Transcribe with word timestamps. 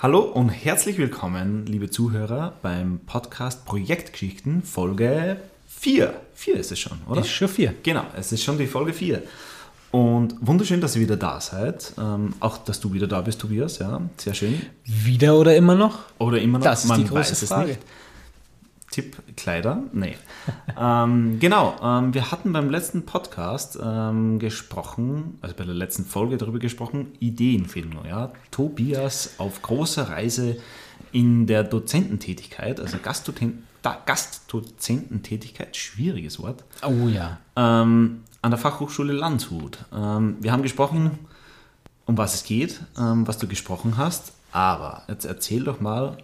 Hallo 0.00 0.20
und 0.20 0.50
herzlich 0.50 0.96
willkommen, 0.96 1.66
liebe 1.66 1.90
Zuhörer, 1.90 2.52
beim 2.62 3.00
Podcast 3.04 3.64
Projektgeschichten 3.64 4.62
Folge 4.62 5.38
4. 5.66 6.14
4 6.34 6.54
ist 6.54 6.70
es 6.70 6.78
schon, 6.78 6.98
oder? 7.08 7.22
Ist 7.22 7.30
schon 7.30 7.48
4. 7.48 7.74
Genau, 7.82 8.04
es 8.16 8.30
ist 8.30 8.44
schon 8.44 8.58
die 8.58 8.68
Folge 8.68 8.92
4. 8.92 9.24
Und 9.90 10.36
wunderschön, 10.40 10.80
dass 10.80 10.94
ihr 10.94 11.02
wieder 11.02 11.16
da 11.16 11.40
seid. 11.40 11.94
Ähm, 11.98 12.32
auch, 12.38 12.58
dass 12.58 12.78
du 12.78 12.92
wieder 12.92 13.08
da 13.08 13.22
bist, 13.22 13.40
Tobias. 13.40 13.80
Ja, 13.80 14.00
sehr 14.18 14.34
schön. 14.34 14.62
Wieder 14.84 15.36
oder 15.36 15.56
immer 15.56 15.74
noch? 15.74 15.98
Oder 16.18 16.40
immer 16.40 16.58
noch. 16.58 16.64
Das 16.66 16.84
ist 16.84 16.96
die 16.96 17.04
große 17.04 17.46
Frage. 17.46 17.72
Tipp 17.72 17.80
Kleider? 19.02 19.82
Nee. 19.92 20.16
ähm, 20.78 21.38
genau, 21.40 21.76
ähm, 21.82 22.14
wir 22.14 22.30
hatten 22.30 22.52
beim 22.52 22.70
letzten 22.70 23.04
Podcast 23.06 23.78
ähm, 23.82 24.38
gesprochen, 24.38 25.38
also 25.40 25.54
bei 25.56 25.64
der 25.64 25.74
letzten 25.74 26.04
Folge 26.04 26.36
darüber 26.36 26.58
gesprochen, 26.58 27.12
Ideenfindung. 27.20 28.04
Ja? 28.06 28.32
Tobias 28.50 29.34
auf 29.38 29.62
großer 29.62 30.10
Reise 30.10 30.56
in 31.12 31.46
der 31.46 31.64
Dozententätigkeit, 31.64 32.80
also 32.80 32.98
Gastdozen 33.02 33.64
Gastdozententätigkeit, 34.04 35.76
schwieriges 35.76 36.40
Wort. 36.40 36.64
Oh 36.82 37.08
ja. 37.08 37.38
Ähm, 37.56 38.22
an 38.42 38.50
der 38.50 38.58
Fachhochschule 38.58 39.12
Landshut. 39.12 39.78
Ähm, 39.94 40.36
wir 40.40 40.52
haben 40.52 40.62
gesprochen, 40.62 41.18
um 42.06 42.18
was 42.18 42.34
es 42.34 42.44
geht, 42.44 42.80
ähm, 42.98 43.26
was 43.26 43.38
du 43.38 43.46
gesprochen 43.46 43.96
hast, 43.96 44.32
aber 44.52 45.02
jetzt 45.08 45.24
erzähl 45.24 45.64
doch 45.64 45.80
mal, 45.80 46.18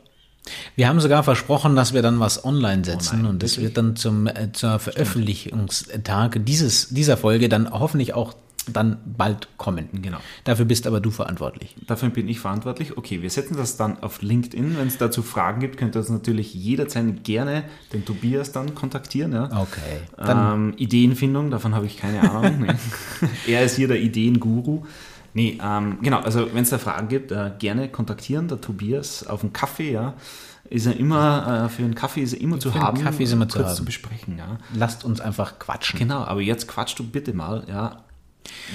wir 0.77 0.89
haben 0.89 1.01
sogar 1.01 1.23
versprochen, 1.23 1.75
dass 1.77 1.95
wir 1.95 2.03
dann 2.03 2.21
was 2.21 2.45
online 2.45 2.85
setzen 2.85 3.21
Oh 3.21 3.23
nein, 3.23 3.31
und 3.31 3.43
das 3.43 3.53
wirklich? 3.53 3.67
wird 3.67 3.79
dann 3.79 3.97
zum 3.97 4.27
äh, 4.27 4.53
zur 4.53 4.79
Veröffentlichungstag 4.79 6.45
dieses 6.45 6.89
dieser 6.91 7.17
Folge 7.17 7.49
dann 7.49 7.71
hoffentlich 7.71 8.15
auch 8.15 8.35
dann 8.73 8.99
bald 9.05 9.49
kommen. 9.59 9.89
Genau. 10.01 10.19
Dafür 10.45 10.65
bist 10.65 10.87
aber 10.87 11.01
du 11.01 11.11
verantwortlich. 11.11 11.77
Dafür 11.87 12.09
bin 12.11 12.29
ich 12.29 12.41
verantwortlich. 12.41 12.97
Okay, 12.97 13.23
wir 13.23 13.31
setzen 13.31 13.57
das 13.57 13.77
dann 13.77 14.03
auf 14.03 14.23
LinkedIn. 14.23 14.79
Wenn 14.79 14.87
es 14.87 14.99
dazu 14.99 15.23
Fragen 15.23 15.61
gibt, 15.61 15.77
könnt 15.77 15.95
ihr 15.95 16.01
das 16.01 16.09
natürlich 16.09 16.55
jederzeit 16.55 17.25
gerne 17.25 17.65
den 17.93 18.05
Tobias 18.05 18.53
dann 18.53 18.75
kontaktieren. 18.75 19.33
Ja? 19.33 19.45
Okay. 19.45 20.01
Dann 20.17 20.71
Ähm, 20.71 20.75
Ideenfindung, 20.77 21.51
davon 21.51 21.75
habe 21.75 21.87
ich 21.87 21.97
keine 21.99 22.31
Ahnung. 22.31 22.67
er 23.47 23.65
ist 23.65 23.77
hier 23.77 23.89
der 23.89 24.01
Ideenguru. 24.01 24.85
Nee, 25.35 25.59
ähm, 25.63 25.99
genau, 26.01 26.21
also 26.21 26.49
wenn 26.55 26.63
es 26.63 26.71
da 26.71 26.79
Fragen 26.79 27.09
gibt, 27.09 27.33
äh, 27.33 27.51
gerne 27.59 27.89
kontaktieren. 27.89 28.49
Der 28.49 28.61
Tobias 28.61 29.27
auf 29.27 29.43
einen 29.43 29.53
Kaffee, 29.53 29.93
ja. 29.93 30.15
Ist 30.71 30.87
er 30.87 30.97
immer, 30.97 31.67
äh, 31.67 31.69
für 31.69 31.83
einen 31.83 31.95
Kaffee 31.95 32.23
ist 32.23 32.33
er 32.33 32.41
immer 32.41 32.59
zu 32.59 32.71
Für 32.71 32.79
einen 32.79 32.87
haben. 32.87 33.03
Kaffee 33.03 33.25
ist 33.25 33.31
er 33.31 33.35
immer 33.37 33.49
zu 33.49 33.59
kurz 33.59 33.69
haben. 33.71 33.77
zu 33.77 33.85
besprechen, 33.85 34.39
ja. 34.39 34.59
lasst 34.75 35.05
uns 35.05 35.21
einfach 35.21 35.59
quatschen. 35.59 35.99
Genau, 35.99 36.25
aber 36.25 36.41
jetzt 36.41 36.69
quatsch 36.69 36.95
du 36.99 37.05
bitte 37.05 37.35
mal, 37.35 37.65
ja. 37.69 37.99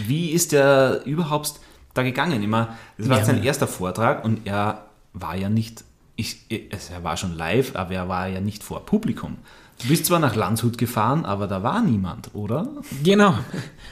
Wie 0.06 0.32
ist 0.32 0.52
der 0.52 1.02
überhaupt 1.06 1.54
da 1.94 2.04
gegangen? 2.04 2.44
Immer, 2.44 2.76
das 2.98 3.10
war 3.10 3.18
Ja. 3.20 3.26
sein 3.26 3.44
erster 3.44 3.68
Vortrag 3.68 4.24
und 4.24 4.46
er 4.46 4.86
war 5.14 5.36
ja 5.36 5.50
nicht, 5.50 5.84
ich, 6.16 6.46
er 6.50 7.04
war 7.04 7.18
schon 7.18 7.36
live, 7.36 7.76
aber 7.76 7.94
er 7.94 8.08
war 8.10 8.28
ja 8.28 8.42
nicht 8.42 8.64
vor 8.64 8.86
Publikum. 8.86 9.38
Du 9.82 9.88
bist 9.88 10.06
zwar 10.06 10.20
nach 10.20 10.36
Landshut 10.36 10.78
gefahren, 10.78 11.24
aber 11.24 11.48
da 11.48 11.64
war 11.64 11.82
niemand, 11.82 12.36
oder? 12.36 12.68
Genau. 13.02 13.36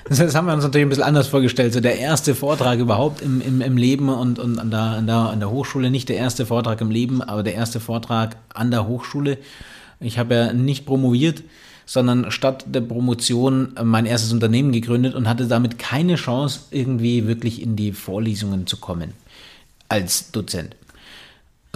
Das, 0.09 0.35
haben 0.35 0.45
wir 0.45 0.53
uns 0.53 0.63
natürlich 0.63 0.85
ein 0.85 0.89
bisschen 0.89 1.03
anders 1.03 1.27
vorgestellt. 1.27 1.73
So 1.73 1.79
der 1.79 1.97
erste 1.97 2.35
Vortrag 2.35 2.79
überhaupt 2.79 3.21
im, 3.21 3.39
im, 3.39 3.61
im 3.61 3.77
Leben 3.77 4.09
und, 4.09 4.37
und 4.37 4.59
an, 4.59 4.69
der, 4.69 4.79
an, 4.79 5.07
der, 5.07 5.15
an 5.15 5.39
der 5.39 5.49
Hochschule. 5.49 5.89
Nicht 5.89 6.09
der 6.09 6.17
erste 6.17 6.45
Vortrag 6.45 6.81
im 6.81 6.91
Leben, 6.91 7.21
aber 7.21 7.41
der 7.41 7.55
erste 7.55 7.79
Vortrag 7.79 8.35
an 8.53 8.69
der 8.69 8.87
Hochschule. 8.87 9.37
Ich 10.01 10.19
habe 10.19 10.35
ja 10.35 10.53
nicht 10.53 10.85
promoviert, 10.85 11.43
sondern 11.85 12.31
statt 12.31 12.65
der 12.67 12.81
Promotion 12.81 13.73
mein 13.81 14.05
erstes 14.05 14.33
Unternehmen 14.33 14.73
gegründet 14.73 15.15
und 15.15 15.27
hatte 15.27 15.47
damit 15.47 15.79
keine 15.79 16.15
Chance, 16.15 16.59
irgendwie 16.71 17.27
wirklich 17.27 17.61
in 17.61 17.77
die 17.77 17.93
Vorlesungen 17.93 18.67
zu 18.67 18.77
kommen 18.77 19.13
als 19.87 20.31
Dozent. 20.31 20.75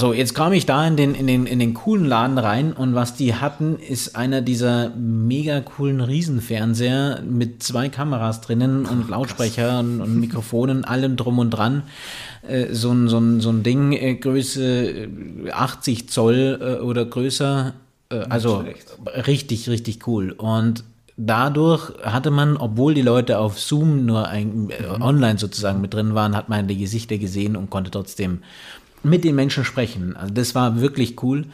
So, 0.01 0.13
jetzt 0.13 0.33
kam 0.33 0.51
ich 0.51 0.65
da 0.65 0.87
in 0.87 0.97
den, 0.97 1.13
in, 1.13 1.27
den, 1.27 1.45
in 1.45 1.59
den 1.59 1.75
coolen 1.75 2.05
Laden 2.05 2.39
rein 2.39 2.73
und 2.73 2.95
was 2.95 3.13
die 3.13 3.35
hatten, 3.35 3.77
ist 3.77 4.15
einer 4.15 4.41
dieser 4.41 4.89
mega 4.95 5.61
coolen 5.61 6.01
Riesenfernseher 6.01 7.21
mit 7.21 7.61
zwei 7.61 7.87
Kameras 7.87 8.41
drinnen 8.41 8.87
und 8.87 9.11
Lautsprecher 9.11 9.77
und, 9.81 10.19
Mikrofonen, 10.19 10.85
allem 10.85 11.17
drum 11.17 11.37
und 11.37 11.51
dran. 11.51 11.83
Äh, 12.41 12.73
so, 12.73 12.91
ein, 12.91 13.09
so, 13.09 13.19
ein, 13.19 13.41
so 13.41 13.51
ein 13.51 13.61
Ding, 13.61 13.91
äh, 13.91 14.15
Größe 14.15 15.05
äh, 15.45 15.51
80 15.51 16.09
Zoll 16.09 16.59
äh, 16.59 16.81
oder 16.81 17.05
größer. 17.05 17.73
Also 18.09 18.65
richtig, 19.27 19.69
richtig 19.69 20.07
cool. 20.07 20.31
Und 20.31 20.83
dadurch 21.15 21.93
hatte 22.01 22.31
man, 22.31 22.57
obwohl 22.57 22.95
die 22.95 23.03
Leute 23.03 23.37
auf 23.37 23.59
Zoom 23.59 24.07
nur 24.07 24.27
ein, 24.27 24.71
äh, 24.71 24.99
online 24.99 25.37
sozusagen 25.37 25.79
mit 25.79 25.93
drin 25.93 26.15
waren, 26.15 26.35
hat 26.35 26.49
man 26.49 26.67
die 26.67 26.77
Gesichter 26.77 27.19
gesehen 27.19 27.55
und 27.55 27.69
konnte 27.69 27.91
trotzdem 27.91 28.39
mit 29.03 29.23
den 29.23 29.35
Menschen 29.35 29.65
sprechen. 29.65 30.15
Also 30.15 30.33
das 30.33 30.55
war 30.55 30.79
wirklich 30.81 31.21
cool. 31.23 31.45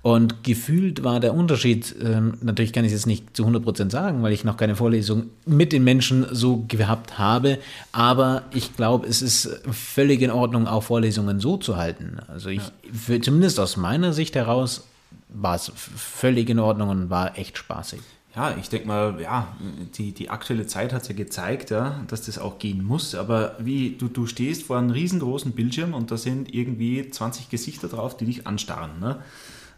Und 0.00 0.44
gefühlt 0.44 1.02
war 1.02 1.18
der 1.18 1.34
Unterschied, 1.34 1.94
ähm, 2.00 2.38
natürlich 2.40 2.72
kann 2.72 2.84
ich 2.84 2.92
es 2.92 3.00
jetzt 3.00 3.06
nicht 3.06 3.36
zu 3.36 3.44
100% 3.44 3.90
sagen, 3.90 4.22
weil 4.22 4.32
ich 4.32 4.44
noch 4.44 4.56
keine 4.56 4.76
Vorlesung 4.76 5.24
mit 5.44 5.72
den 5.72 5.82
Menschen 5.82 6.26
so 6.30 6.64
gehabt 6.68 7.18
habe, 7.18 7.58
aber 7.90 8.44
ich 8.54 8.76
glaube, 8.76 9.08
es 9.08 9.22
ist 9.22 9.60
völlig 9.70 10.22
in 10.22 10.30
Ordnung, 10.30 10.68
auch 10.68 10.84
Vorlesungen 10.84 11.40
so 11.40 11.56
zu 11.56 11.76
halten. 11.76 12.18
Also 12.28 12.48
ich, 12.48 12.62
für, 12.92 13.20
zumindest 13.20 13.58
aus 13.58 13.76
meiner 13.76 14.12
Sicht 14.12 14.36
heraus, 14.36 14.86
war 15.28 15.56
es 15.56 15.72
völlig 15.74 16.48
in 16.48 16.58
Ordnung 16.58 16.88
und 16.88 17.10
war 17.10 17.36
echt 17.36 17.58
spaßig. 17.58 18.00
Ja, 18.38 18.54
ich 18.56 18.68
denke 18.68 18.86
mal, 18.86 19.20
ja, 19.20 19.48
die, 19.96 20.12
die 20.12 20.30
aktuelle 20.30 20.64
Zeit 20.68 20.92
hat 20.92 21.08
ja 21.08 21.14
gezeigt, 21.16 21.70
ja, 21.70 22.04
dass 22.06 22.22
das 22.26 22.38
auch 22.38 22.60
gehen 22.60 22.84
muss. 22.84 23.16
Aber 23.16 23.56
wie 23.58 23.96
du, 23.98 24.06
du 24.06 24.28
stehst 24.28 24.62
vor 24.62 24.78
einem 24.78 24.90
riesengroßen 24.90 25.50
Bildschirm 25.50 25.92
und 25.92 26.12
da 26.12 26.16
sind 26.16 26.54
irgendwie 26.54 27.10
20 27.10 27.48
Gesichter 27.50 27.88
drauf, 27.88 28.16
die 28.16 28.26
dich 28.26 28.46
anstarren. 28.46 29.00
Ne? 29.00 29.18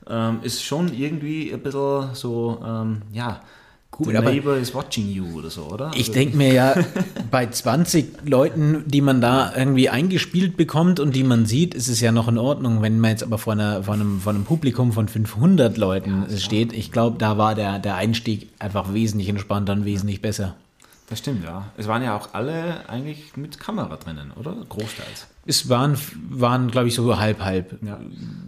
Ähm, 0.06 0.41
ist 0.43 0.62
schon 0.62 0.93
irgendwie 0.93 1.50
ein 1.54 1.62
bisschen 1.62 2.15
so, 2.15 2.62
ähm, 2.62 3.00
ja, 3.12 3.41
Gut, 4.04 4.14
the 4.14 4.20
neighbor 4.22 4.56
is 4.56 4.74
watching 4.74 5.08
you 5.10 5.26
oder 5.38 5.50
so, 5.50 5.62
oder? 5.64 5.90
Ich 5.94 6.00
Also- 6.08 6.12
denke 6.14 6.36
mir 6.36 6.52
ja, 6.52 6.74
bei 7.30 7.46
20 7.46 8.26
Leuten, 8.28 8.84
die 8.86 9.00
man 9.00 9.20
da 9.20 9.52
irgendwie 9.54 9.88
eingespielt 9.88 10.56
bekommt 10.56 11.00
und 11.00 11.14
die 11.14 11.22
man 11.24 11.46
sieht, 11.46 11.74
ist 11.74 11.88
es 11.88 12.00
ja 12.00 12.12
noch 12.12 12.28
in 12.28 12.38
Ordnung. 12.38 12.82
Wenn 12.82 12.98
man 13.00 13.10
jetzt 13.10 13.22
aber 13.22 13.38
vor, 13.38 13.52
einer, 13.52 13.82
vor, 13.82 13.94
einem, 13.94 14.20
vor 14.20 14.32
einem 14.32 14.44
Publikum 14.44 14.92
von 14.92 15.08
500 15.08 15.76
Leuten 15.76 16.26
steht, 16.38 16.72
ich 16.72 16.92
glaube, 16.92 17.18
da 17.18 17.36
war 17.38 17.54
der, 17.54 17.78
der 17.78 17.96
Einstieg 17.96 18.48
einfach 18.58 18.92
wesentlich 18.94 19.28
entspannter 19.28 19.72
und 19.74 19.84
wesentlich 19.84 20.22
besser. 20.22 20.54
Das 21.08 21.18
stimmt, 21.18 21.42
ja. 21.44 21.66
Es 21.76 21.88
waren 21.88 22.02
ja 22.04 22.16
auch 22.16 22.34
alle 22.34 22.88
eigentlich 22.88 23.36
mit 23.36 23.58
Kamera 23.58 23.96
drinnen, 23.96 24.30
oder? 24.38 24.54
Großteils. 24.68 25.26
Es 25.44 25.68
waren, 25.68 25.96
waren 26.28 26.70
glaube 26.70 26.88
ich, 26.88 26.94
so 26.94 27.18
halb, 27.18 27.40
halb. 27.40 27.76
Ja. 27.84 27.98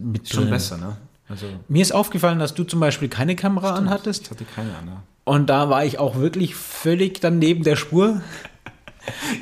Mit 0.00 0.28
Schon 0.28 0.42
drin. 0.42 0.50
besser, 0.50 0.76
ne? 0.78 0.96
Also, 1.28 1.46
Mir 1.68 1.82
ist 1.82 1.92
aufgefallen, 1.92 2.38
dass 2.38 2.54
du 2.54 2.62
zum 2.64 2.78
Beispiel 2.78 3.08
keine 3.08 3.34
Kamera 3.36 3.74
anhattest. 3.74 4.22
ich 4.24 4.30
hatte 4.30 4.44
keine 4.44 4.68
an, 4.76 4.86
ja. 4.86 5.02
Und 5.24 5.50
da 5.50 5.70
war 5.70 5.84
ich 5.84 5.98
auch 5.98 6.16
wirklich 6.16 6.54
völlig 6.54 7.20
dann 7.20 7.38
neben 7.38 7.64
der 7.64 7.76
Spur. 7.76 8.20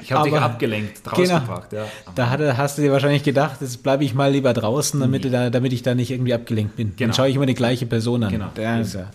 Ich 0.02 0.10
habe 0.10 0.30
dich 0.30 0.38
abgelenkt, 0.38 1.02
Genau. 1.04 1.34
rausgebracht, 1.34 1.74
ja. 1.74 1.84
Da 2.14 2.30
hatte, 2.30 2.56
hast 2.56 2.78
du 2.78 2.82
dir 2.82 2.92
wahrscheinlich 2.92 3.22
gedacht, 3.22 3.60
jetzt 3.60 3.82
bleibe 3.82 4.04
ich 4.04 4.14
mal 4.14 4.32
lieber 4.32 4.54
draußen, 4.54 4.98
damit, 4.98 5.24
du 5.24 5.30
da, 5.30 5.50
damit 5.50 5.74
ich 5.74 5.82
da 5.82 5.94
nicht 5.94 6.10
irgendwie 6.10 6.32
abgelenkt 6.32 6.76
bin. 6.76 6.94
Genau. 6.96 7.08
Dann 7.08 7.14
schaue 7.14 7.28
ich 7.28 7.36
immer 7.36 7.44
die 7.44 7.52
gleiche 7.54 7.84
Person 7.84 8.24
an. 8.24 8.30
Genau. 8.30 8.46
Der 8.56 8.80
ja. 8.80 9.10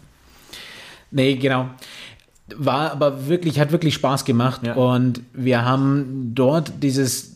Nee, 1.09 1.36
genau. 1.38 1.70
War 2.56 2.92
aber 2.92 3.28
wirklich, 3.28 3.59
hat 3.59 3.72
wirklich 3.72 3.96
Spaß 3.96 4.24
gemacht. 4.24 4.62
Ja. 4.64 4.74
Und 4.75 5.22
wir 5.34 5.66
haben 5.66 6.34
dort 6.36 6.74
dieses, 6.84 7.34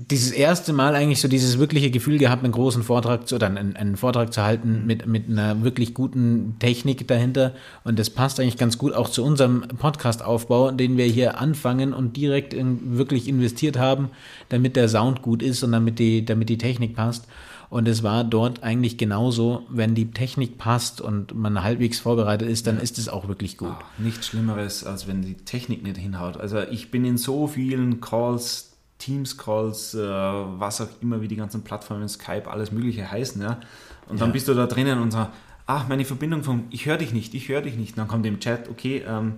dieses 0.00 0.30
erste 0.30 0.72
Mal 0.72 0.94
eigentlich 0.94 1.20
so 1.20 1.26
dieses 1.26 1.58
wirkliche 1.58 1.90
Gefühl 1.90 2.18
gehabt, 2.18 2.44
einen 2.44 2.52
großen 2.52 2.84
Vortrag 2.84 3.26
zu, 3.26 3.34
oder 3.34 3.48
einen, 3.48 3.74
einen 3.74 3.96
Vortrag 3.96 4.32
zu 4.32 4.44
halten 4.44 4.86
mit, 4.86 5.08
mit 5.08 5.28
einer 5.28 5.64
wirklich 5.64 5.92
guten 5.92 6.54
Technik 6.60 7.08
dahinter. 7.08 7.52
Und 7.82 7.98
das 7.98 8.08
passt 8.08 8.38
eigentlich 8.38 8.56
ganz 8.56 8.78
gut 8.78 8.92
auch 8.92 9.08
zu 9.08 9.24
unserem 9.24 9.62
Podcast-Aufbau, 9.62 10.70
den 10.70 10.96
wir 10.96 11.06
hier 11.06 11.40
anfangen 11.40 11.92
und 11.92 12.16
direkt 12.16 12.54
in, 12.54 12.96
wirklich 12.96 13.26
investiert 13.26 13.76
haben, 13.76 14.10
damit 14.50 14.76
der 14.76 14.88
Sound 14.88 15.20
gut 15.22 15.42
ist 15.42 15.64
und 15.64 15.72
damit 15.72 15.98
die, 15.98 16.24
damit 16.24 16.48
die 16.48 16.58
Technik 16.58 16.94
passt. 16.94 17.26
Und 17.68 17.88
es 17.88 18.04
war 18.04 18.22
dort 18.22 18.62
eigentlich 18.62 18.98
genauso, 18.98 19.66
wenn 19.68 19.96
die 19.96 20.12
Technik 20.12 20.58
passt 20.58 21.00
und 21.00 21.34
man 21.34 21.64
halbwegs 21.64 21.98
vorbereitet 21.98 22.48
ist, 22.48 22.68
dann 22.68 22.78
ist 22.78 22.98
es 22.98 23.08
auch 23.08 23.26
wirklich 23.26 23.58
gut. 23.58 23.70
Ah, 23.70 23.84
Nichts 23.98 24.28
Schlimmeres, 24.28 24.84
als 24.84 25.08
wenn 25.08 25.22
die 25.22 25.34
Technik 25.34 25.82
nicht 25.82 25.98
hinhaut. 25.98 26.36
Also 26.38 26.60
ich 26.60 26.92
bin 26.92 27.04
in 27.04 27.18
so 27.18 27.48
vielen 27.48 28.00
Calls, 28.00 28.67
Teams-Calls, 28.98 29.94
äh, 29.94 30.00
was 30.00 30.80
auch 30.80 30.88
immer, 31.00 31.20
wie 31.20 31.28
die 31.28 31.36
ganzen 31.36 31.62
Plattformen, 31.62 32.08
Skype, 32.08 32.50
alles 32.50 32.72
mögliche 32.72 33.10
heißen, 33.10 33.40
ja. 33.40 33.60
Und 34.08 34.20
dann 34.20 34.32
bist 34.32 34.48
du 34.48 34.54
da 34.54 34.66
drinnen 34.66 35.00
und 35.00 35.10
sagst, 35.10 35.32
ach, 35.66 35.86
meine 35.86 36.04
Verbindung 36.04 36.42
vom, 36.42 36.64
ich 36.70 36.86
höre 36.86 36.96
dich 36.96 37.12
nicht, 37.12 37.34
ich 37.34 37.48
höre 37.48 37.60
dich 37.60 37.76
nicht. 37.76 37.92
Und 37.92 37.98
dann 37.98 38.08
kommt 38.08 38.26
im 38.26 38.40
Chat, 38.40 38.68
okay, 38.68 39.04
ähm, 39.06 39.34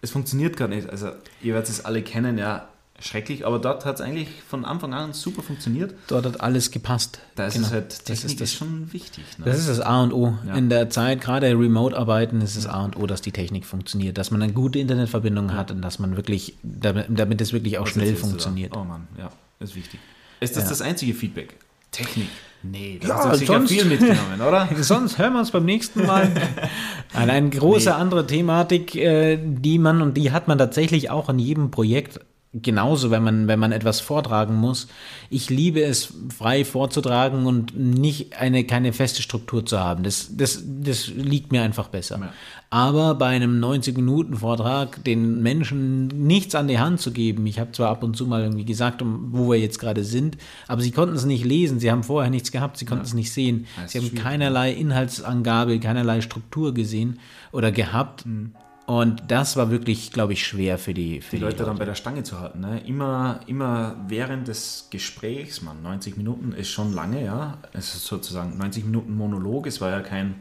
es 0.00 0.10
funktioniert 0.10 0.56
gar 0.56 0.68
nicht. 0.68 0.88
Also 0.88 1.10
ihr 1.42 1.54
werdet 1.54 1.68
es 1.68 1.84
alle 1.84 2.02
kennen, 2.02 2.38
ja, 2.38 2.68
schrecklich, 3.00 3.46
aber 3.46 3.58
dort 3.58 3.84
hat 3.84 3.96
es 3.96 4.00
eigentlich 4.00 4.28
von 4.48 4.64
Anfang 4.64 4.94
an 4.94 5.12
super 5.12 5.42
funktioniert. 5.42 5.94
Dort 6.08 6.24
hat 6.26 6.40
alles 6.40 6.70
gepasst. 6.70 7.20
Da 7.34 7.46
ist 7.46 7.54
Genau. 7.54 7.66
es 7.66 7.72
halt, 7.72 7.90
Das 7.92 7.98
Technik 8.04 8.24
ist 8.24 8.32
ist, 8.32 8.40
das- 8.40 8.52
schon 8.54 8.92
wichtig. 8.92 9.24
Ne? 9.38 9.44
Das 9.44 9.58
ist 9.58 9.68
das 9.68 9.80
A 9.80 10.02
und 10.02 10.12
O. 10.12 10.36
Ja. 10.46 10.54
In 10.54 10.68
der 10.70 10.88
Zeit, 10.90 11.20
gerade 11.20 11.48
Remote-Arbeiten, 11.50 12.40
ist 12.40 12.56
das 12.56 12.66
A 12.66 12.84
und 12.84 12.96
O, 12.96 13.06
dass 13.06 13.20
die 13.20 13.32
Technik 13.32 13.64
funktioniert, 13.66 14.16
dass 14.18 14.30
man 14.30 14.40
eine 14.42 14.52
gute 14.52 14.78
Internetverbindung 14.78 15.52
hat 15.52 15.70
und 15.70 15.82
dass 15.82 15.98
man 15.98 16.16
wirklich, 16.16 16.54
damit, 16.62 17.06
damit 17.10 17.40
es 17.40 17.52
wirklich 17.52 17.78
auch 17.78 17.82
Was 17.84 17.90
schnell 17.90 18.16
funktioniert. 18.16 18.74
Oh 18.76 18.84
Mann, 18.84 19.06
ja, 19.18 19.30
ist 19.60 19.74
wichtig. 19.76 20.00
Ist 20.40 20.56
das 20.56 20.64
Ja. 20.64 20.70
das 20.70 20.82
einzige 20.82 21.12
Feedback? 21.14 21.54
Technik. 21.92 22.28
Nee, 22.62 22.98
da 23.00 23.08
Ja, 23.08 23.14
hast 23.28 23.42
du 23.42 23.46
sonst- 23.46 23.70
viel 23.70 23.84
mitgenommen, 23.84 24.40
oder? 24.40 24.68
Sonst 24.80 25.18
hören 25.18 25.34
wir 25.34 25.38
uns 25.40 25.50
beim 25.50 25.64
nächsten 25.64 26.04
Mal. 26.04 26.30
Eine, 27.14 27.32
eine 27.32 27.50
große 27.50 27.90
Nee. 27.90 27.94
andere 27.94 28.26
Thematik, 28.26 28.94
äh, 28.96 29.38
die 29.40 29.78
man, 29.78 30.02
und 30.02 30.16
die 30.16 30.32
hat 30.32 30.48
man 30.48 30.58
tatsächlich 30.58 31.08
auch 31.10 31.28
in 31.28 31.38
jedem 31.38 31.70
Projekt, 31.70 32.20
genauso, 32.62 33.10
wenn 33.10 33.22
man, 33.22 33.48
wenn 33.48 33.58
man 33.58 33.72
etwas 33.72 34.00
vortragen 34.00 34.54
muss. 34.54 34.88
Ich 35.30 35.50
liebe 35.50 35.82
es, 35.82 36.12
frei 36.36 36.64
vorzutragen 36.64 37.46
und 37.46 37.76
nicht 37.76 38.38
eine, 38.40 38.64
keine 38.64 38.92
feste 38.92 39.22
Struktur 39.22 39.64
zu 39.66 39.80
haben. 39.80 40.02
Das, 40.04 40.30
das, 40.36 40.62
das 40.64 41.08
liegt 41.08 41.52
mir 41.52 41.62
einfach 41.62 41.88
besser. 41.88 42.18
Ja. 42.20 42.32
Aber 42.70 43.14
bei 43.14 43.26
einem 43.28 43.62
90-Minuten-Vortrag 43.62 45.04
den 45.04 45.42
Menschen 45.42 46.08
nichts 46.08 46.54
an 46.54 46.68
die 46.68 46.78
Hand 46.78 47.00
zu 47.00 47.12
geben, 47.12 47.46
ich 47.46 47.58
habe 47.58 47.72
zwar 47.72 47.90
ab 47.90 48.02
und 48.02 48.16
zu 48.16 48.26
mal 48.26 48.42
irgendwie 48.42 48.64
gesagt, 48.64 49.02
wo 49.04 49.50
wir 49.50 49.58
jetzt 49.58 49.78
gerade 49.78 50.04
sind, 50.04 50.36
aber 50.66 50.82
sie 50.82 50.90
konnten 50.90 51.14
es 51.16 51.24
nicht 51.24 51.44
lesen, 51.44 51.78
sie 51.80 51.90
haben 51.90 52.02
vorher 52.02 52.30
nichts 52.30 52.50
gehabt, 52.52 52.76
sie 52.76 52.84
konnten 52.84 53.04
es 53.04 53.14
nicht 53.14 53.32
sehen, 53.32 53.66
Ja, 53.76 53.88
sie 53.88 53.98
haben 53.98 54.06
schwierig. 54.08 54.22
keinerlei 54.24 54.72
Inhaltsangabe, 54.72 55.78
keinerlei 55.78 56.20
Struktur 56.20 56.74
gesehen 56.74 57.18
oder 57.52 57.70
gehabt. 57.72 58.26
Mhm. 58.26 58.52
Und 58.86 59.24
das 59.28 59.56
war 59.56 59.70
wirklich, 59.70 60.12
glaube 60.12 60.32
ich, 60.32 60.46
schwer 60.46 60.78
für 60.78 60.94
die, 60.94 61.20
für 61.20 61.36
die 61.36 61.42
Leute 61.42 61.64
dann 61.64 61.76
bei 61.76 61.84
der 61.84 61.96
Stange 61.96 62.22
zu 62.22 62.38
halten. 62.38 62.60
Ne? 62.60 62.80
Immer, 62.86 63.40
immer 63.48 63.96
während 64.06 64.46
des 64.46 64.86
Gesprächs, 64.90 65.60
man, 65.60 65.82
90 65.82 66.16
Minuten 66.16 66.52
ist 66.52 66.68
schon 66.68 66.94
lange, 66.94 67.24
ja. 67.24 67.58
Es 67.72 67.96
ist 67.96 68.06
sozusagen 68.06 68.56
90 68.56 68.84
Minuten 68.84 69.16
Monolog, 69.16 69.66
es 69.66 69.80
war 69.80 69.90
ja 69.90 70.00
kein 70.00 70.36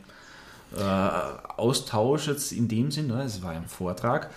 äh, 0.77 0.81
Austausch 1.57 2.27
jetzt 2.27 2.51
in 2.51 2.67
dem 2.67 2.91
Sinn, 2.91 3.07
ne? 3.07 3.23
es 3.23 3.41
war 3.41 3.53
ja 3.53 3.59
ein 3.59 3.67
Vortrag. 3.67 4.29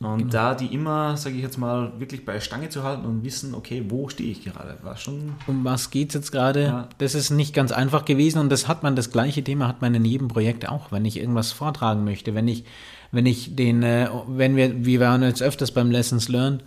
Und 0.00 0.18
Genau. 0.18 0.30
da 0.30 0.54
die 0.54 0.66
immer, 0.66 1.16
sage 1.16 1.34
ich 1.36 1.42
jetzt 1.42 1.58
mal, 1.58 1.92
wirklich 1.98 2.24
bei 2.24 2.40
Stange 2.40 2.68
zu 2.68 2.84
halten 2.84 3.04
und 3.04 3.24
wissen, 3.24 3.52
okay, 3.54 3.84
wo 3.88 4.08
stehe 4.08 4.30
ich 4.30 4.44
gerade, 4.44 4.78
war 4.82 4.96
schon 4.96 5.34
um 5.48 5.64
was 5.64 5.90
geht's 5.90 6.14
jetzt 6.14 6.30
gerade? 6.30 6.62
Ja. 6.62 6.88
Das 6.98 7.16
ist 7.16 7.30
nicht 7.30 7.52
ganz 7.52 7.72
einfach 7.72 8.04
gewesen 8.04 8.38
und 8.38 8.48
das 8.48 8.68
hat 8.68 8.84
man, 8.84 8.94
das 8.94 9.10
gleiche 9.10 9.42
Thema 9.42 9.66
hat 9.66 9.82
man 9.82 9.94
in 9.94 10.04
jedem 10.04 10.28
Projekt 10.28 10.68
auch, 10.68 10.92
wenn 10.92 11.04
ich 11.04 11.16
irgendwas 11.18 11.50
vortragen 11.50 12.04
möchte, 12.04 12.36
wenn 12.36 12.46
ich, 12.46 12.64
wenn 13.10 13.26
ich 13.26 13.56
den, 13.56 13.82
äh, 13.82 14.08
wenn 14.26 14.56
wir, 14.56 14.84
wir 14.84 15.00
waren 15.00 15.22
jetzt 15.22 15.42
öfters 15.42 15.72
beim 15.72 15.90
Lessons 15.90 16.28
Learned, 16.28 16.62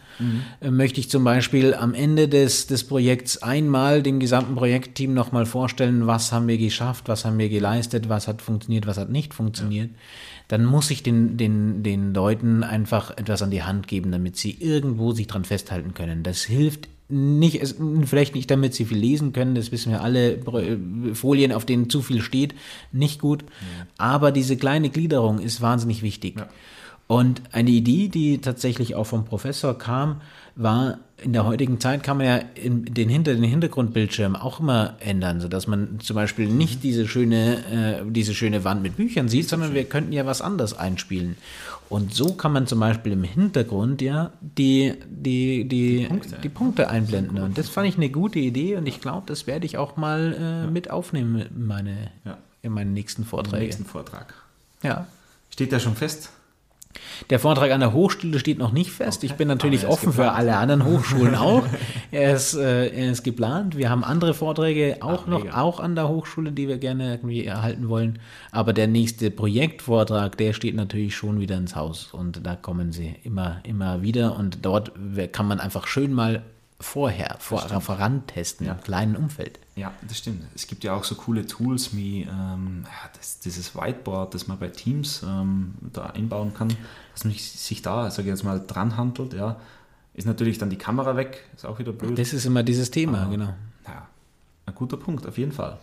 äh, 0.59 0.71
möchte 0.71 0.99
ich 0.99 1.09
zum 1.09 1.23
Beispiel 1.23 1.73
am 1.73 1.93
Ende 1.93 2.27
des, 2.27 2.67
des 2.67 2.83
Projekts 2.83 3.43
einmal 3.43 4.01
dem 4.01 4.19
gesamten 4.19 4.55
Projektteam 4.55 5.13
nochmal 5.13 5.45
vorstellen, 5.45 6.07
was 6.07 6.31
haben 6.31 6.47
wir 6.47 6.57
geschafft, 6.57 7.07
was 7.07 7.25
haben 7.25 7.37
wir 7.37 7.49
geleistet, 7.49 8.09
was 8.09 8.27
hat 8.27 8.41
funktioniert, 8.41 8.87
was 8.87 8.97
hat 8.97 9.09
nicht 9.09 9.33
funktioniert. 9.33 9.91
Dann 10.47 10.65
muss 10.65 10.91
ich 10.91 11.03
den, 11.03 11.37
den, 11.37 11.83
den 11.83 12.13
Leuten 12.13 12.63
einfach 12.63 13.11
etwas 13.17 13.41
an 13.41 13.51
die 13.51 13.63
Hand 13.63 13.87
geben, 13.87 14.11
damit 14.11 14.35
sie 14.35 14.57
irgendwo 14.59 15.13
sich 15.13 15.27
dran 15.27 15.45
festhalten 15.45 15.93
können. 15.93 16.23
Das 16.23 16.41
hilft 16.41 16.89
nicht, 17.11 17.61
es, 17.61 17.75
vielleicht 18.05 18.35
nicht, 18.35 18.49
damit 18.49 18.73
sie 18.73 18.85
viel 18.85 18.97
lesen 18.97 19.33
können, 19.33 19.53
das 19.55 19.71
wissen 19.71 19.91
wir 19.91 20.01
alle, 20.01 20.37
Br- 20.37 21.13
Folien, 21.13 21.51
auf 21.51 21.65
denen 21.65 21.89
zu 21.89 22.01
viel 22.01 22.21
steht, 22.21 22.55
nicht 22.91 23.19
gut. 23.19 23.43
Aber 23.97 24.31
diese 24.31 24.57
kleine 24.57 24.89
Gliederung 24.89 25.39
ist 25.39 25.61
wahnsinnig 25.61 26.01
wichtig. 26.01 26.37
Ja. 26.39 26.49
Und 27.11 27.41
eine 27.51 27.69
Idee, 27.71 28.07
die 28.07 28.37
tatsächlich 28.39 28.95
auch 28.95 29.03
vom 29.03 29.25
Professor 29.25 29.77
kam, 29.77 30.21
war, 30.55 30.99
in 31.21 31.33
der 31.33 31.45
heutigen 31.45 31.77
Zeit 31.81 32.03
kann 32.03 32.15
man 32.15 32.25
ja 32.25 32.39
den, 32.55 33.09
hinter, 33.09 33.33
den 33.33 33.43
Hintergrundbildschirm 33.43 34.37
auch 34.37 34.61
immer 34.61 34.95
ändern, 35.01 35.41
sodass 35.41 35.67
man 35.67 35.99
zum 35.99 36.15
Beispiel 36.15 36.47
nicht 36.47 36.83
diese 36.83 37.09
schöne, 37.09 37.99
äh, 38.05 38.09
diese 38.09 38.33
schöne 38.33 38.63
Wand 38.63 38.81
mit 38.81 38.95
Büchern 38.95 39.27
sieht, 39.27 39.49
sondern 39.49 39.73
wir 39.73 39.83
könnten 39.83 40.13
ja 40.13 40.25
was 40.25 40.41
anderes 40.41 40.73
einspielen. 40.73 41.35
Und 41.89 42.13
so 42.13 42.31
kann 42.31 42.53
man 42.53 42.65
zum 42.65 42.79
Beispiel 42.79 43.11
im 43.11 43.25
Hintergrund 43.25 44.01
ja 44.01 44.31
die, 44.39 44.93
die, 45.09 45.65
die, 45.67 46.03
die 46.03 46.07
Punkte. 46.07 46.49
Punkte, 46.49 46.89
einblenden. 46.89 47.39
Und 47.39 47.57
das 47.57 47.67
fand 47.67 47.89
ich 47.89 47.97
eine 47.97 48.09
gute 48.09 48.39
Idee 48.39 48.77
und 48.77 48.87
ich 48.87 49.01
glaube, 49.01 49.23
das 49.25 49.47
werde 49.47 49.65
ich 49.65 49.77
auch 49.77 49.97
mal 49.97 50.63
äh, 50.65 50.71
mit 50.71 50.89
aufnehmen 50.89 51.41
in 51.41 51.67
meine, 51.67 52.09
Ja. 52.23 52.37
in 52.61 52.71
meinen 52.71 52.93
nächsten 52.93 53.23
im 53.23 53.27
Vorträge. 53.27 53.65
nächsten 53.65 53.83
Vortrag. 53.83 54.33
Ja. 54.81 55.07
Steht 55.49 55.73
der 55.73 55.79
schon 55.79 55.97
fest? 55.97 56.29
Der 57.29 57.39
Vortrag 57.39 57.71
an 57.71 57.79
der 57.79 57.93
Hochschule 57.93 58.39
steht 58.39 58.57
noch 58.57 58.71
nicht 58.71 58.91
fest. 58.91 59.23
Ich 59.23 59.33
bin 59.33 59.47
natürlich 59.47 59.83
ist 59.83 59.89
offen 59.89 60.13
für 60.13 60.31
alle 60.31 60.57
anderen 60.57 60.85
Hochschulen 60.85 61.35
auch. 61.35 61.63
Er 62.11 62.33
ist, 62.35 62.53
äh, 62.53 62.87
er 62.87 63.11
ist 63.11 63.23
geplant. 63.23 63.77
Wir 63.77 63.89
haben 63.89 64.03
andere 64.03 64.33
Vorträge 64.33 64.97
auch 65.01 65.23
Ach, 65.23 65.27
noch, 65.27 65.43
mega. 65.43 65.61
auch 65.61 65.79
an 65.79 65.95
der 65.95 66.09
Hochschule, 66.09 66.51
die 66.51 66.67
wir 66.67 66.77
gerne 66.77 67.11
irgendwie 67.15 67.45
erhalten 67.45 67.89
wollen. 67.89 68.19
Aber 68.51 68.73
der 68.73 68.87
nächste 68.87 69.31
Projektvortrag, 69.31 70.37
der 70.37 70.53
steht 70.53 70.75
natürlich 70.75 71.15
schon 71.15 71.39
wieder 71.39 71.57
ins 71.57 71.75
Haus. 71.75 72.13
Und 72.13 72.45
da 72.45 72.55
kommen 72.55 72.91
sie 72.91 73.15
immer, 73.23 73.59
immer 73.63 74.01
wieder. 74.01 74.37
Und 74.37 74.65
dort 74.65 74.91
kann 75.31 75.47
man 75.47 75.59
einfach 75.59 75.87
schön 75.87 76.13
mal 76.13 76.43
vorher, 76.81 77.37
vor, 77.39 77.61
vorantesten, 77.61 78.67
im 78.67 78.81
kleinen 78.81 79.15
Umfeld. 79.15 79.59
Ja, 79.75 79.93
das 80.07 80.17
stimmt. 80.17 80.43
Es 80.55 80.67
gibt 80.67 80.83
ja 80.83 80.93
auch 80.93 81.03
so 81.03 81.15
coole 81.15 81.45
Tools 81.45 81.95
wie 81.95 82.23
ähm, 82.23 82.83
ja, 82.83 83.09
das, 83.17 83.39
dieses 83.39 83.75
Whiteboard, 83.75 84.33
das 84.33 84.47
man 84.47 84.59
bei 84.59 84.67
Teams 84.67 85.23
ähm, 85.23 85.75
da 85.93 86.07
einbauen 86.07 86.53
kann, 86.53 86.69
dass 87.13 87.23
man 87.23 87.33
sich 87.33 87.81
da, 87.81 88.09
sage 88.09 88.27
ich 88.27 88.33
jetzt 88.33 88.43
mal, 88.43 88.59
dran 88.65 88.97
handelt. 88.97 89.33
Ja, 89.33 89.57
ist 90.13 90.27
natürlich 90.27 90.57
dann 90.57 90.69
die 90.69 90.77
Kamera 90.77 91.15
weg, 91.15 91.45
ist 91.55 91.65
auch 91.65 91.79
wieder 91.79 91.93
blöd. 91.93 92.17
Das 92.17 92.33
ist 92.33 92.45
immer 92.45 92.63
dieses 92.63 92.91
Thema, 92.91 93.21
Aber, 93.21 93.31
genau. 93.31 93.53
Ja, 93.87 94.07
ein 94.65 94.75
guter 94.75 94.97
Punkt, 94.97 95.25
auf 95.25 95.37
jeden 95.37 95.51
Fall. 95.51 95.79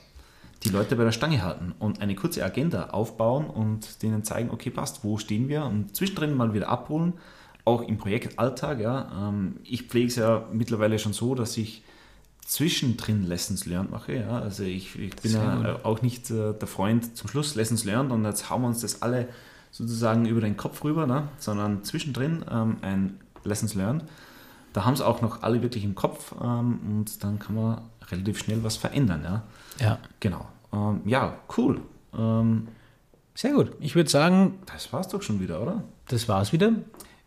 Die 0.65 0.71
Leute 0.71 0.97
bei 0.97 1.05
der 1.05 1.12
Stange 1.12 1.43
halten 1.43 1.73
und 1.79 2.03
eine 2.03 2.17
kurze 2.17 2.44
Agenda 2.44 2.91
aufbauen 2.91 3.47
und 3.47 4.03
denen 4.03 4.25
zeigen, 4.25 4.51
okay, 4.51 4.71
passt, 4.71 5.05
wo 5.05 5.17
stehen 5.17 5.49
wir 5.49 5.65
und 5.65 5.94
zwischendrin 5.94 6.35
mal 6.35 6.53
wieder 6.53 6.69
abholen, 6.69 7.15
auch 7.69 7.82
im 7.82 7.99
Projektalltag. 7.99 8.81
Ja. 8.81 9.29
Ähm, 9.29 9.56
Ich 9.65 9.85
pflege 9.85 10.09
es 10.09 10.17
ja 10.17 10.44
mittlerweile 10.53 10.99
schon 10.99 11.12
so, 11.12 11.35
dass 11.35 11.56
ich 11.56 11.82
zwischendrin 12.41 13.26
Lessons 13.26 13.67
Learned 13.67 13.91
mache. 13.91 14.15
Ja. 14.17 14.41
Also 14.41 14.62
ich, 14.62 14.99
ich 14.99 15.15
bin 15.17 15.32
ja 15.32 15.81
auch 15.82 16.00
nicht 16.00 16.31
äh, 16.31 16.55
der 16.55 16.67
Freund 16.67 17.17
zum 17.17 17.29
Schluss 17.29 17.55
Lessons 17.55 17.85
Learned 17.85 18.11
und 18.11 18.25
jetzt 18.25 18.49
hauen 18.49 18.62
wir 18.62 18.69
uns 18.69 18.81
das 18.81 19.03
alle 19.03 19.29
sozusagen 19.70 20.25
über 20.25 20.41
den 20.41 20.56
Kopf 20.56 20.82
rüber, 20.82 21.06
ne? 21.06 21.29
sondern 21.38 21.85
zwischendrin 21.85 22.44
ähm, 22.50 22.79
ein 22.81 23.20
Lessons 23.44 23.75
Learned. 23.75 24.05
Da 24.73 24.85
haben 24.87 24.94
es 24.94 25.03
auch 25.03 25.20
noch 25.20 25.43
alle 25.43 25.62
wirklich 25.62 25.85
im 25.85 25.94
Kopf 25.94 26.35
ähm, 26.43 26.81
und 26.88 27.23
dann 27.23 27.38
kann 27.38 27.55
man 27.55 27.82
relativ 28.11 28.38
schnell 28.38 28.65
was 28.65 28.79
verändern. 28.79 29.23
Ja, 29.25 29.43
Ja, 29.79 29.99
genau. 30.20 30.47
Ähm, 30.73 31.03
ja, 31.05 31.35
cool. 31.56 31.82
Ähm, 32.17 32.69
sehr 33.35 33.53
gut. 33.53 33.73
Ich 33.81 33.94
würde 33.94 34.09
sagen, 34.09 34.59
das 34.73 34.91
war's 34.93 35.09
doch 35.09 35.23
schon 35.23 35.41
wieder, 35.41 35.61
oder? 35.61 35.85
das 36.09 36.29
war's 36.29 36.53
wieder. 36.53 36.73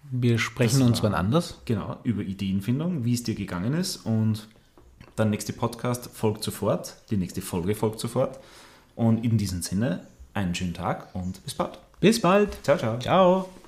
Wir 0.09 0.39
sprechen 0.39 0.81
uns 0.81 1.03
wann 1.03 1.13
anders. 1.13 1.59
Genau, 1.65 1.97
über 2.03 2.21
Ideenfindung, 2.21 3.05
wie 3.05 3.13
es 3.13 3.23
dir 3.23 3.35
gegangen 3.35 3.73
ist 3.73 3.97
und 3.97 4.47
der 5.17 5.25
nächste 5.25 5.53
Podcast 5.53 6.09
folgt 6.13 6.43
sofort, 6.43 6.95
die 7.09 7.17
nächste 7.17 7.41
Folge 7.41 7.75
folgt 7.75 7.99
sofort. 7.99 8.39
Und 8.95 9.23
in 9.23 9.37
diesem 9.37 9.61
Sinne, 9.61 10.05
einen 10.33 10.55
schönen 10.55 10.73
Tag 10.73 11.13
und 11.13 11.43
bis 11.43 11.53
bald. 11.53 11.79
Bis 11.99 12.19
bald. 12.19 12.57
Ciao, 12.63 12.77
ciao. 12.77 12.99
Ciao. 12.99 13.60